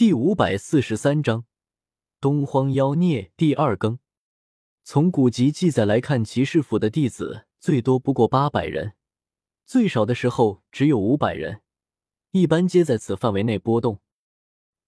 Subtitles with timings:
[0.00, 1.44] 第五百四十三章
[2.22, 3.98] 东荒妖孽第二更。
[4.82, 8.94] 从古籍记载来看，骑士府的弟子最多不过八百人，
[9.66, 11.60] 最少的时候只有五百人，
[12.30, 14.00] 一般皆在此范围内波动。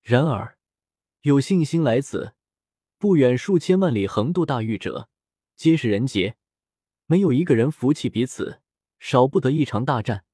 [0.00, 0.56] 然而，
[1.20, 2.32] 有信心来此，
[2.96, 5.10] 不远数千万里横渡大域者，
[5.54, 6.36] 皆是人杰，
[7.04, 8.62] 没有一个人服气彼此，
[8.98, 10.24] 少不得一场大战。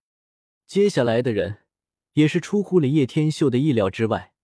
[0.68, 1.64] 接下来的人，
[2.12, 4.34] 也是出乎了叶天秀的意料之外。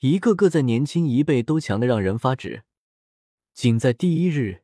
[0.00, 2.64] 一个个在年轻一辈都强的让人发指，
[3.52, 4.62] 仅在第一日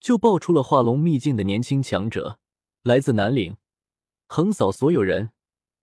[0.00, 2.38] 就爆出了化龙秘境的年轻强者，
[2.82, 3.56] 来自南岭，
[4.26, 5.30] 横扫所有人，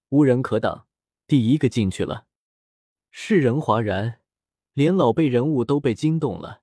[0.09, 0.85] 无人可挡，
[1.25, 2.27] 第一个进去了。
[3.09, 4.19] 世人哗然，
[4.73, 6.61] 连老辈人物都被惊动了，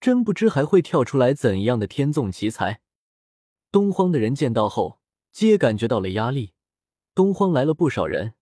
[0.00, 2.82] 真不知还会跳出来怎样的天纵奇才。
[3.72, 5.00] 东荒的人见到后，
[5.32, 6.52] 皆感觉到了压力。
[7.14, 8.34] 东荒来了不少人。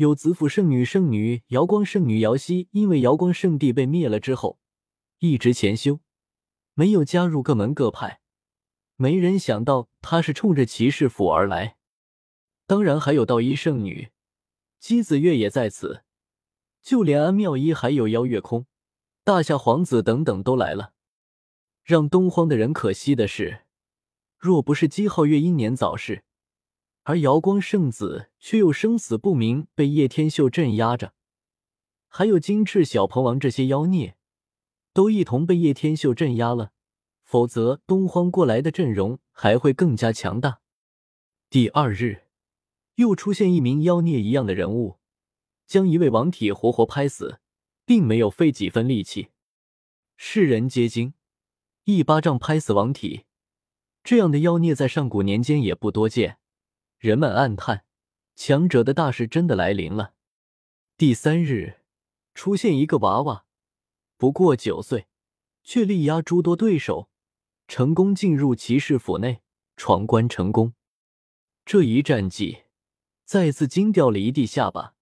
[0.00, 4.58] 有子府圣女、圣女瑶光、圣女瑶汐，因为瑶光圣地被灭了之后，
[5.18, 6.00] 一直潜修，
[6.72, 8.22] 没有加入各门各派。
[8.96, 11.76] 没人想到她是冲着骑士府而来。
[12.66, 14.08] 当然还有道一圣女，
[14.78, 16.02] 姬子月也在此，
[16.80, 18.64] 就连安妙一还有邀月空、
[19.22, 20.94] 大夏皇子等等都来了。
[21.84, 23.66] 让东荒的人可惜的是，
[24.38, 26.24] 若不是姬皓月英年早逝。
[27.10, 31.08] 而瑶光圣子却又生死不明，被叶天秀镇压着；
[32.06, 34.16] 还有金翅小鹏王这些妖孽，
[34.92, 36.70] 都一同被叶天秀镇压了。
[37.24, 40.60] 否则，东荒过来的阵容还会更加强大。
[41.48, 42.26] 第二日，
[42.94, 45.00] 又出现一名妖孽一样的人物，
[45.66, 47.40] 将一位王体活活拍死，
[47.84, 49.30] 并没有费几分力气。
[50.16, 51.14] 世人皆惊，
[51.82, 53.24] 一巴掌拍死王体，
[54.04, 56.36] 这样的妖孽在上古年间也不多见。
[57.00, 57.86] 人们暗叹，
[58.36, 60.12] 强者的大事真的来临了。
[60.98, 61.80] 第三日，
[62.34, 63.46] 出现一个娃娃，
[64.18, 65.08] 不过九岁，
[65.64, 67.08] 却力压诸多对手，
[67.66, 69.40] 成功进入骑士府内，
[69.78, 70.74] 闯关成功。
[71.64, 72.64] 这一战绩，
[73.24, 74.94] 再次惊掉了一地下巴。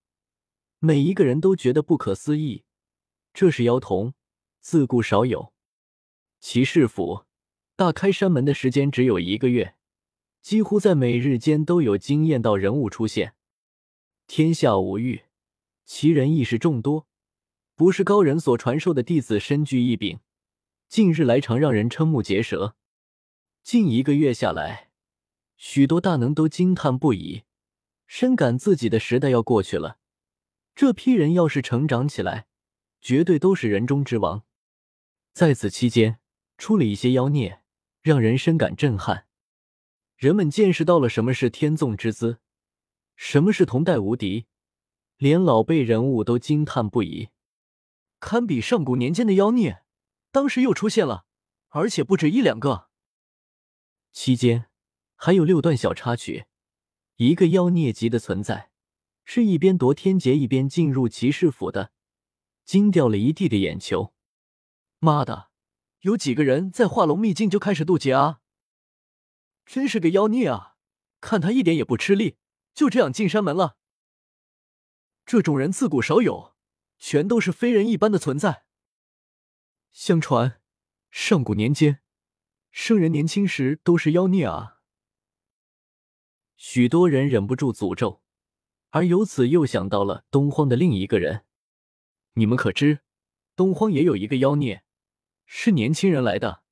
[0.79, 2.63] 每一个人都觉得不可思议。
[3.35, 4.15] 这是妖童，
[4.61, 5.53] 自古少有。
[6.39, 7.25] 骑士府
[7.75, 9.75] 大开山门的时间只有一个月。
[10.49, 13.35] 几乎在每日间都有惊艳到人物出现，
[14.27, 15.25] 天下无欲，
[15.85, 17.07] 奇人异事众多，
[17.75, 20.21] 不是高人所传授的弟子身具异禀，
[20.89, 22.77] 近日来常让人瞠目结舌。
[23.63, 24.89] 近一个月下来，
[25.59, 27.43] 许多大能都惊叹不已，
[28.07, 29.99] 深感自己的时代要过去了。
[30.75, 32.47] 这批人要是成长起来，
[33.03, 34.45] 绝对都是人中之王。
[35.35, 36.21] 在此期间，
[36.57, 37.61] 出了一些妖孽，
[38.01, 39.27] 让人深感震撼。
[40.19, 42.41] 人们见识到了什么是天纵之姿，
[43.15, 44.47] 什么是同代无敌，
[45.17, 47.29] 连老辈人物都惊叹不已。
[48.19, 49.85] 堪比上古年间的妖孽，
[50.33, 51.27] 当时又出现了，
[51.69, 52.89] 而且不止一两个。
[54.11, 54.67] 期间
[55.15, 56.47] 还有六段小插曲，
[57.15, 58.73] 一个妖孽级的存在，
[59.25, 61.93] 是一边夺天劫一边进入骑士府的，
[62.65, 64.13] 惊掉了一地的眼球。
[64.99, 65.51] 妈的，
[66.01, 68.41] 有几个人在化龙秘境就开始渡劫啊？
[69.69, 70.77] 真是个妖孽啊！
[71.21, 72.39] 看他一点也不吃力，
[72.73, 73.77] 就这样进山门了。
[75.27, 76.57] 这种人自古少有，
[76.97, 78.65] 全都是非人一般的存在。
[79.93, 80.63] 相传，
[81.11, 82.01] 上古年间，
[82.71, 84.81] 圣人年轻时都是妖孽啊！
[86.57, 88.23] 许多人忍不住诅咒，
[88.89, 91.45] 而由此又想到了东荒的另一个人。
[92.33, 93.01] 你们可知，
[93.55, 94.83] 东荒也有一个妖孽，
[95.45, 96.63] 是年轻人来的，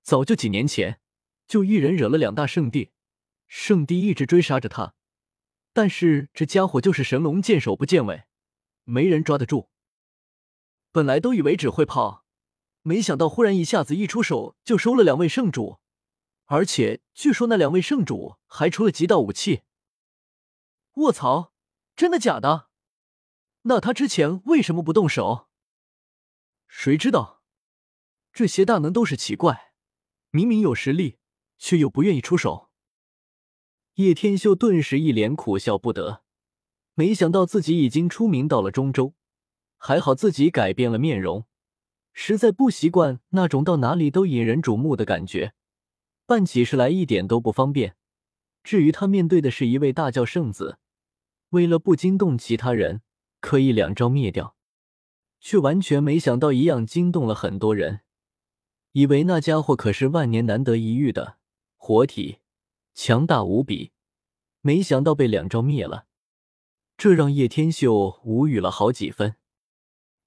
[0.00, 1.02] 早就几年前。
[1.50, 2.92] 就一人惹了两大圣地，
[3.48, 4.94] 圣地一直追杀着他，
[5.72, 8.22] 但是这家伙就是神龙见首不见尾，
[8.84, 9.68] 没人抓得住。
[10.92, 12.24] 本来都以为只会跑，
[12.82, 15.80] 没想到忽然一下子一出手就收了两位圣主，
[16.44, 19.62] 而且据说那两位圣主还出了极道武器。
[20.98, 21.52] 卧槽，
[21.96, 22.68] 真的假的？
[23.62, 25.48] 那他之前为什么不动手？
[26.68, 27.42] 谁知道？
[28.32, 29.72] 这些大能都是奇怪，
[30.30, 31.18] 明明有实力。
[31.60, 32.70] 却又不愿意出手，
[33.94, 36.22] 叶天秀顿时一脸苦笑不得。
[36.94, 39.14] 没想到自己已经出名到了中州，
[39.76, 41.46] 还好自己改变了面容，
[42.14, 45.52] 实在不习惯那种到哪里都引人瞩目的感觉，
[46.24, 47.94] 办起事来一点都不方便。
[48.64, 50.78] 至于他面对的是一位大教圣子，
[51.50, 53.02] 为了不惊动其他人，
[53.40, 54.56] 可以两招灭掉，
[55.40, 58.00] 却完全没想到一样惊动了很多人，
[58.92, 61.39] 以为那家伙可是万年难得一遇的。
[61.90, 62.38] 活体
[62.94, 63.90] 强大无比，
[64.60, 66.06] 没想到被两招灭了，
[66.96, 69.34] 这让叶天秀无语了好几分。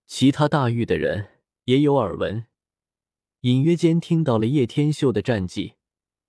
[0.06, 2.48] 其他大域的人也有耳闻，
[3.44, 5.76] 隐约间听到了叶天秀的战绩，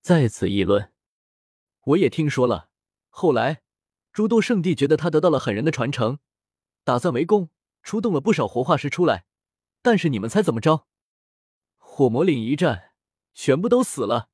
[0.01, 0.93] 在此议论。
[1.87, 2.69] 我也听说了，
[3.09, 3.63] 后来
[4.13, 6.21] 诸多圣地觉得他得到了狠人的传承，
[6.85, 7.51] 打算围攻，
[7.83, 9.27] 出动了不少活化石出来。
[9.83, 10.87] 但是你们猜怎么着？
[11.77, 12.93] 火魔岭一战，
[13.35, 14.29] 全部都死了。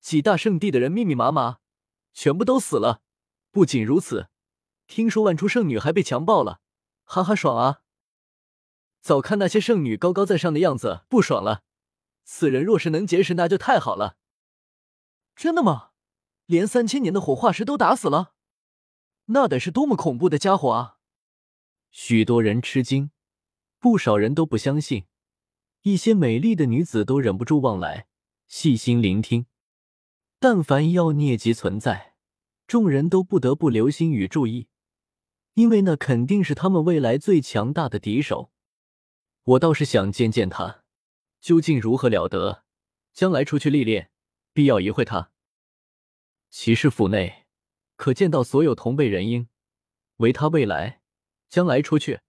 [0.00, 1.58] 几大圣地的人密密麻麻，
[2.12, 3.02] 全部都死了。
[3.50, 4.28] 不仅如此，
[4.86, 6.60] 听说万出圣女还被强暴了，
[7.04, 7.82] 哈哈爽啊！
[9.00, 11.62] 早看那些圣女高高在上的样子不爽了。
[12.24, 14.16] 此人若是能结识，那就太好了。
[15.34, 15.90] 真的吗？
[16.46, 18.34] 连三千年的火化石都打死了，
[19.26, 20.98] 那得是多么恐怖的家伙啊！
[21.90, 23.10] 许多人吃惊，
[23.78, 25.06] 不少人都不相信。
[25.82, 28.08] 一些美丽的女子都忍不住望来，
[28.46, 29.46] 细心聆听。
[30.40, 32.14] 但凡妖孽级存在，
[32.68, 34.68] 众人都不得不留心与注意，
[35.54, 38.52] 因为那肯定是他们未来最强大的敌手。
[39.42, 40.84] 我倒是想见见他，
[41.40, 42.64] 究竟如何了得？
[43.12, 44.12] 将来出去历练，
[44.52, 45.32] 必要一会他。
[46.50, 47.46] 骑士府内
[47.96, 49.48] 可见到所有同辈人婴，
[50.18, 51.00] 唯他未来，
[51.48, 52.20] 将来出去，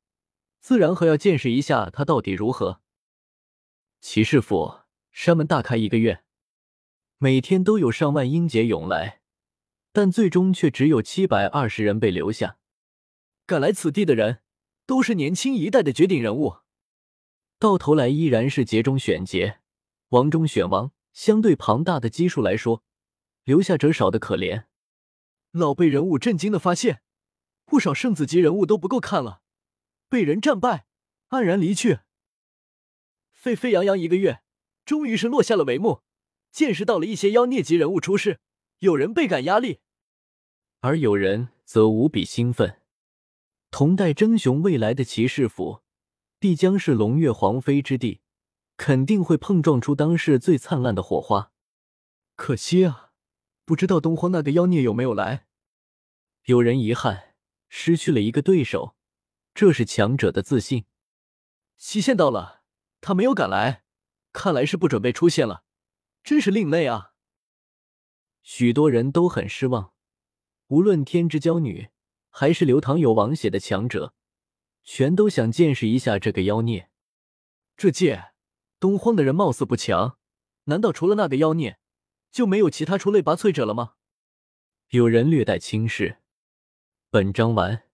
[0.59, 2.81] 自然和要见识一下他到底如何。
[4.01, 4.79] 骑士府
[5.11, 6.23] 山门大开一个月，
[7.21, 9.19] 每天都有上万英杰涌来，
[9.91, 12.57] 但最终却只有七百二十人被留下。
[13.45, 14.41] 赶来此地的人
[14.85, 16.59] 都是年轻一代的绝顶人物，
[17.57, 19.59] 到头来依然是劫中选劫，
[20.09, 20.93] 王中选王。
[21.11, 22.85] 相对庞大的基数来说，
[23.43, 24.67] 留下者少的可怜。
[25.51, 27.01] 老辈人物震惊的发现，
[27.65, 29.41] 不少圣子级人物都不够看了，
[30.07, 30.85] 被人战败，
[31.31, 31.99] 黯然离去。
[33.33, 34.41] 沸沸扬扬一个月，
[34.85, 36.03] 终于是落下了帷幕。
[36.51, 38.39] 见识到了一些妖孽级人物出世，
[38.79, 39.79] 有人倍感压力，
[40.81, 42.81] 而有人则无比兴奋。
[43.71, 45.81] 同代争雄未来的骑士府，
[46.39, 48.21] 必将是龙月皇妃之地，
[48.77, 51.51] 肯定会碰撞出当世最灿烂的火花。
[52.35, 53.11] 可惜啊，
[53.65, 55.45] 不知道东荒那个妖孽有没有来。
[56.45, 57.35] 有人遗憾，
[57.67, 58.95] 失去了一个对手，
[59.53, 60.85] 这是强者的自信。
[61.77, 62.57] 期限到了。
[63.01, 63.85] 他没有赶来，
[64.33, 65.63] 看来是不准备出现了，
[66.29, 67.15] 真是另类啊！
[68.43, 69.95] 许多人都很失望，
[70.67, 71.89] 无论天之娇女
[72.29, 74.13] 还是流淌有王血的强者，
[74.83, 76.91] 全都想见识一下这个妖孽。
[77.75, 78.25] 这届
[78.79, 80.19] 东荒的人貌似不强，
[80.65, 81.79] 难道除了那个妖孽，
[82.29, 83.95] 就没有其他出类拔萃者了吗？
[84.89, 86.19] 有人略带轻视。
[87.09, 87.88] 本章完。